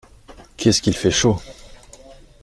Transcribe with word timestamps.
Qu’est-ce 0.57 0.81
qu’il 0.81 0.95
fait 0.95 1.11
chaud! 1.11 1.39